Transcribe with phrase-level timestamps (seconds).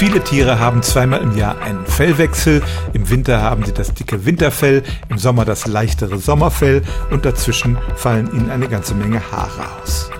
[0.00, 2.62] Viele Tiere haben zweimal im Jahr einen Fellwechsel.
[2.94, 6.80] Im Winter haben sie das dicke Winterfell, im Sommer das leichtere Sommerfell
[7.10, 10.10] und dazwischen fallen ihnen eine ganze Menge Haare aus.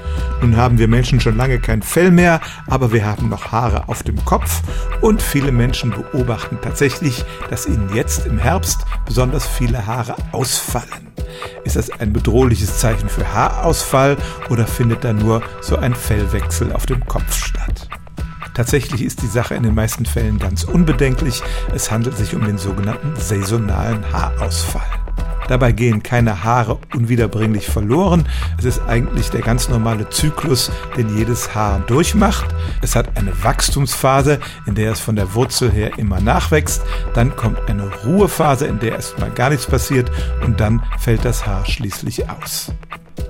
[0.42, 4.02] Nun haben wir Menschen schon lange kein Fell mehr, aber wir haben noch Haare auf
[4.02, 4.60] dem Kopf
[5.00, 11.08] und viele Menschen beobachten tatsächlich, dass ihnen jetzt im Herbst besonders viele Haare ausfallen.
[11.64, 14.18] Ist das ein bedrohliches Zeichen für Haarausfall
[14.50, 17.89] oder findet da nur so ein Fellwechsel auf dem Kopf statt?
[18.54, 21.42] Tatsächlich ist die Sache in den meisten Fällen ganz unbedenklich.
[21.74, 25.00] Es handelt sich um den sogenannten saisonalen Haarausfall.
[25.50, 28.28] Dabei gehen keine Haare unwiederbringlich verloren.
[28.56, 32.54] Es ist eigentlich der ganz normale Zyklus, den jedes Haar durchmacht.
[32.82, 36.82] Es hat eine Wachstumsphase, in der es von der Wurzel her immer nachwächst.
[37.14, 40.08] Dann kommt eine Ruhephase, in der erstmal gar nichts passiert
[40.44, 42.72] und dann fällt das Haar schließlich aus.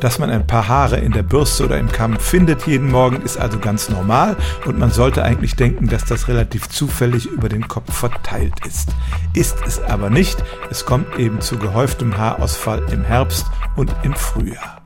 [0.01, 3.37] Dass man ein paar Haare in der Bürste oder im Kamm findet jeden Morgen, ist
[3.37, 7.93] also ganz normal und man sollte eigentlich denken, dass das relativ zufällig über den Kopf
[7.93, 8.89] verteilt ist.
[9.35, 14.80] Ist es aber nicht, es kommt eben zu gehäuftem Haarausfall im Herbst und im Frühjahr.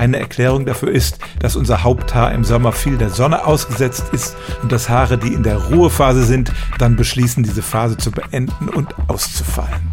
[0.00, 4.72] Eine Erklärung dafür ist, dass unser Haupthaar im Sommer viel der Sonne ausgesetzt ist und
[4.72, 9.90] dass Haare, die in der Ruhephase sind, dann beschließen, diese Phase zu beenden und auszufallen.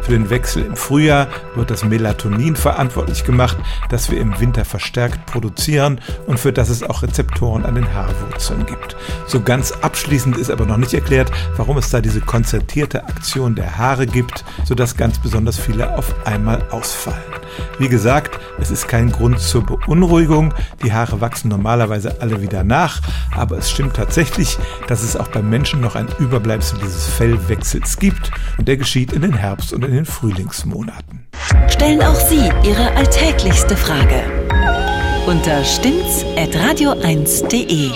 [0.00, 3.58] Für den Wechsel im Frühjahr wird das Melatonin verantwortlich gemacht,
[3.90, 8.64] das wir im Winter verstärkt produzieren und für das es auch Rezeptoren an den Haarwurzeln
[8.64, 8.96] gibt.
[9.26, 13.76] So ganz abschließend ist aber noch nicht erklärt, warum es da diese konzertierte Aktion der
[13.76, 17.20] Haare gibt, sodass ganz besonders viele auf einmal ausfallen.
[17.78, 20.54] Wie gesagt, es ist kein Grund zur Beunruhigung.
[20.84, 23.00] Die Haare wachsen normalerweise alle wieder nach,
[23.36, 24.56] aber es stimmt tatsächlich,
[24.86, 29.22] dass es auch beim Menschen noch ein Überbleibsel dieses Fellwechsels gibt und der geschieht in
[29.22, 31.26] den Herbst- und in den Frühlingsmonaten.
[31.68, 34.22] Stellen auch Sie Ihre alltäglichste Frage
[35.26, 37.90] unter stimmtz.radio1.de.